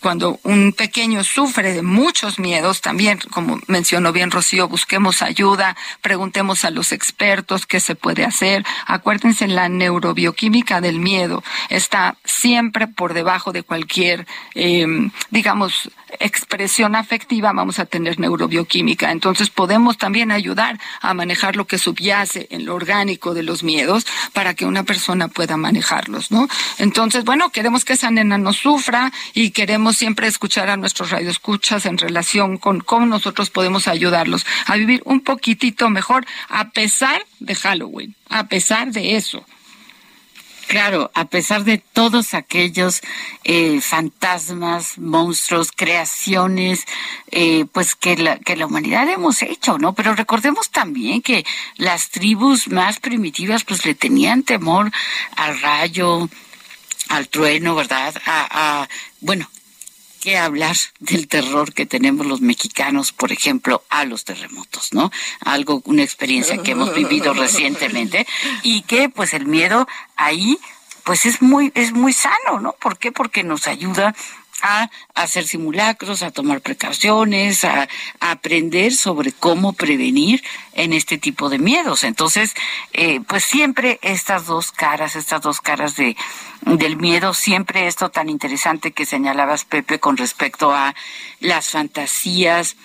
[0.00, 6.64] cuando un pequeño sufre de muchos miedos, también, como mencionó bien Rocío, busquemos ayuda, preguntemos
[6.64, 8.64] a los expertos qué se puede hacer.
[8.86, 14.86] Acuérdense, la neurobioquímica del miedo está siempre por debajo de cualquier, eh,
[15.30, 15.90] digamos,
[16.20, 19.12] expresión afectiva, vamos a tener neurobioquímica.
[19.12, 24.04] Entonces podemos también ayudar a manejar lo que subyace en lo orgánico de los miedos
[24.32, 26.48] para que una persona pueda manejarlos, ¿no?
[26.78, 31.86] Entonces, bueno, queremos que esa nena no sufra y queremos siempre escuchar a nuestros radioescuchas
[31.86, 37.54] en relación con cómo nosotros podemos ayudarlos a vivir un poquitito mejor a pesar de
[37.54, 39.46] Halloween, a pesar de eso.
[40.66, 43.02] Claro, a pesar de todos aquellos
[43.44, 46.84] eh, fantasmas, monstruos, creaciones,
[47.30, 49.92] eh, pues que la, que la humanidad hemos hecho, ¿no?
[49.94, 51.44] Pero recordemos también que
[51.76, 54.90] las tribus más primitivas, pues le tenían temor
[55.36, 56.28] al rayo,
[57.08, 58.14] al trueno, ¿verdad?
[58.26, 58.88] A, a
[59.20, 59.48] bueno,
[60.24, 65.12] qué hablar del terror que tenemos los mexicanos, por ejemplo, a los terremotos, ¿no?
[65.40, 68.26] Algo, una experiencia que hemos vivido recientemente
[68.62, 70.58] y que, pues, el miedo ahí,
[71.04, 72.72] pues, es muy, es muy sano, ¿no?
[72.72, 73.12] ¿Por qué?
[73.12, 74.14] Porque nos ayuda
[74.66, 77.86] a hacer simulacros, a tomar precauciones, a,
[78.18, 80.42] aprender sobre cómo prevenir
[80.72, 82.02] en este tipo de miedos.
[82.02, 82.54] Entonces,
[82.94, 86.16] eh, pues siempre estas dos caras, estas dos caras de
[86.62, 90.94] del miedo, siempre esto tan interesante que señalabas, Pepe, con respecto a
[91.40, 92.76] las fantasías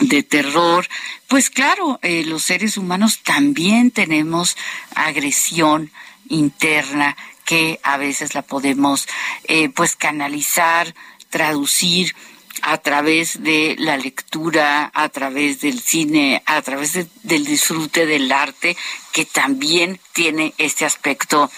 [0.00, 0.86] de terror,
[1.28, 4.58] pues claro, eh, los seres humanos también tenemos
[4.94, 5.90] agresión
[6.28, 7.16] interna
[7.50, 9.08] que a veces la podemos
[9.42, 10.94] eh, pues canalizar,
[11.30, 12.14] traducir
[12.62, 16.92] a través de la lectura, a través del cine, a través
[17.24, 18.76] del disfrute del arte,
[19.10, 21.50] que también tiene este aspecto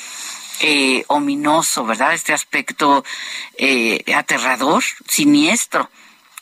[0.60, 2.14] eh, ominoso, ¿verdad?
[2.14, 3.04] Este aspecto
[3.58, 5.90] eh, aterrador, siniestro,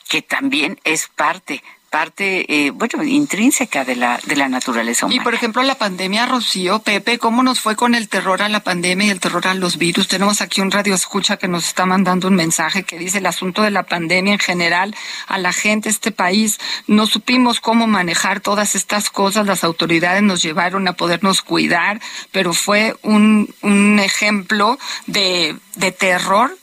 [0.08, 5.20] que también es parte parte, eh, bueno, intrínseca de la, de la naturaleza humana.
[5.20, 8.60] Y por ejemplo, la pandemia, Rocío, Pepe, ¿cómo nos fue con el terror a la
[8.60, 10.06] pandemia y el terror a los virus?
[10.06, 13.62] Tenemos aquí un radio escucha que nos está mandando un mensaje que dice el asunto
[13.62, 14.94] de la pandemia en general
[15.26, 20.42] a la gente, este país, no supimos cómo manejar todas estas cosas, las autoridades nos
[20.42, 26.56] llevaron a podernos cuidar, pero fue un, un ejemplo de, de terror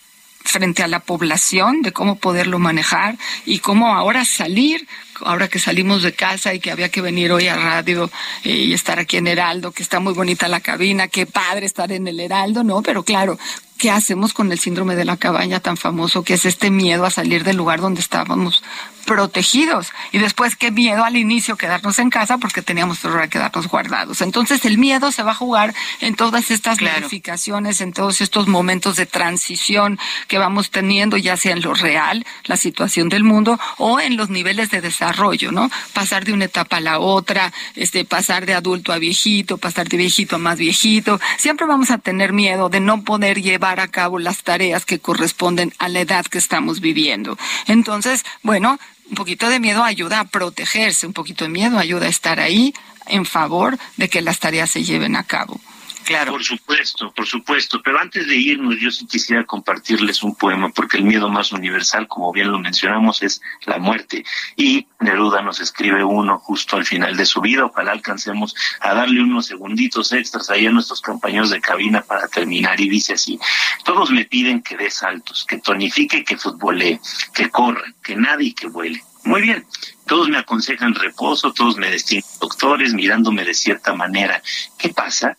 [0.48, 4.88] frente a la población, de cómo poderlo manejar y cómo ahora salir
[5.22, 8.10] ahora que salimos de casa y que había que venir hoy a radio
[8.44, 11.92] eh, y estar aquí en Heraldo, que está muy bonita la cabina, qué padre estar
[11.92, 12.82] en el Heraldo, ¿no?
[12.82, 13.38] Pero claro,
[13.78, 17.12] ¿qué hacemos con el síndrome de la cabaña tan famoso, que es este miedo a
[17.12, 18.64] salir del lugar donde estábamos
[19.08, 19.94] protegidos.
[20.12, 24.22] Y después qué miedo al inicio quedarnos en casa porque teníamos terror a quedarnos guardados.
[24.22, 28.98] Entonces el miedo se va a jugar en todas estas clarificaciones, en todos estos momentos
[28.98, 29.98] de transición
[30.28, 34.30] que vamos teniendo, ya sea en lo real, la situación del mundo, o en los
[34.30, 35.72] niveles de desarrollo, ¿no?
[35.94, 39.96] Pasar de una etapa a la otra, este, pasar de adulto a viejito, pasar de
[39.96, 41.20] viejito a más viejito.
[41.38, 45.74] Siempre vamos a tener miedo de no poder llevar a cabo las tareas que corresponden
[45.78, 47.38] a la edad que estamos viviendo.
[47.68, 52.10] Entonces, bueno, un poquito de miedo ayuda a protegerse, un poquito de miedo ayuda a
[52.10, 52.74] estar ahí
[53.06, 55.60] en favor de que las tareas se lleven a cabo.
[56.08, 56.32] Claro.
[56.32, 57.82] Por supuesto, por supuesto.
[57.84, 62.08] Pero antes de irnos, yo sí quisiera compartirles un poema, porque el miedo más universal,
[62.08, 64.24] como bien lo mencionamos, es la muerte.
[64.56, 67.66] Y Neruda nos escribe uno justo al final de su vida.
[67.66, 72.80] Ojalá alcancemos a darle unos segunditos extras ahí a nuestros compañeros de cabina para terminar.
[72.80, 73.38] Y dice así,
[73.84, 77.02] todos me piden que dé saltos, que tonifique, que futbolee,
[77.34, 79.04] que corra, que nade y que vuele.
[79.26, 79.66] Muy bien,
[80.06, 84.42] todos me aconsejan reposo, todos me destinan doctores mirándome de cierta manera.
[84.78, 85.36] ¿Qué pasa?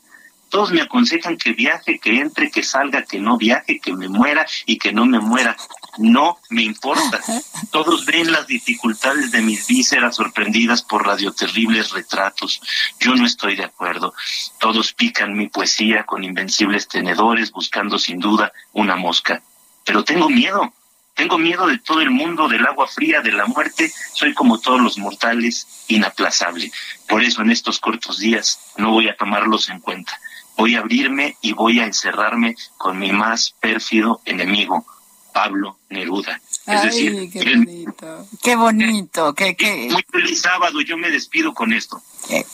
[0.48, 4.46] Todos me aconsejan que viaje, que entre, que salga, que no viaje, que me muera
[4.64, 5.56] y que no me muera.
[5.98, 7.20] No me importa.
[7.70, 12.62] Todos ven las dificultades de mis vísceras sorprendidas por radioterribles retratos.
[12.98, 14.14] Yo no estoy de acuerdo.
[14.58, 19.42] Todos pican mi poesía con invencibles tenedores buscando sin duda una mosca.
[19.84, 20.72] Pero tengo miedo.
[21.14, 23.92] Tengo miedo de todo el mundo, del agua fría, de la muerte.
[24.14, 26.70] Soy como todos los mortales, inaplazable.
[27.08, 30.16] Por eso en estos cortos días no voy a tomarlos en cuenta
[30.58, 34.84] voy a abrirme y voy a encerrarme con mi más pérfido enemigo,
[35.32, 36.40] Pablo Neruda.
[36.66, 38.28] Es decir, qué bonito.
[38.42, 39.34] Qué bonito.
[39.34, 40.80] Qué, Muy feliz sábado.
[40.80, 42.02] Yo me despido con esto.
[42.28, 42.44] Eh,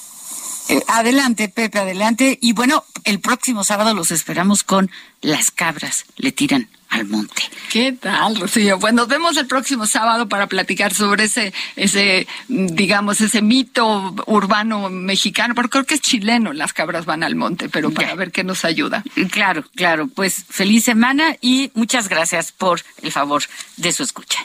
[0.69, 2.39] eh, adelante, Pepe, adelante.
[2.41, 4.91] Y bueno, el próximo sábado los esperamos con
[5.23, 7.43] Las cabras le tiran al monte.
[7.71, 8.79] ¿Qué tal, Rocío?
[8.79, 14.91] Pues nos vemos el próximo sábado para platicar sobre ese, ese, digamos, ese mito urbano
[14.91, 18.45] mexicano, porque creo que es chileno, las cabras van al monte, pero para ver qué
[18.45, 19.03] nos ayuda.
[19.31, 20.07] Claro, claro.
[20.07, 23.43] Pues feliz semana y muchas gracias por el favor
[23.77, 24.39] de su escucha.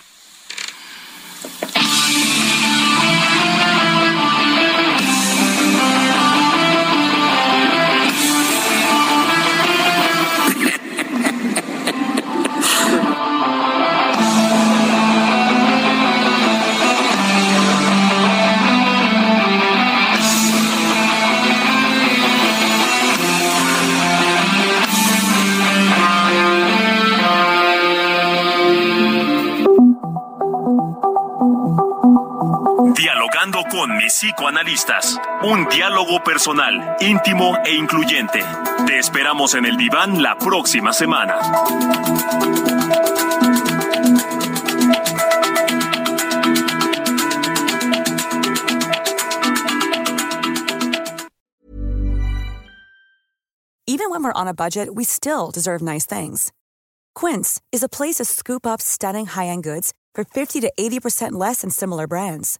[34.19, 35.17] Psicoanalistas.
[35.43, 38.43] Un diálogo personal, íntimo e incluyente.
[38.85, 41.39] Te esperamos en el diván la próxima semana.
[53.87, 56.51] Even when we're on a budget, we still deserve nice things.
[57.15, 61.61] Quince is a place to scoop up stunning high-end goods for 50 to 80% less
[61.61, 62.59] than similar brands.